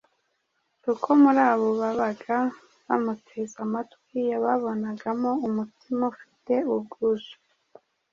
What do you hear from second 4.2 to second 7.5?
yababonagamo umutima ufite ubwuzu,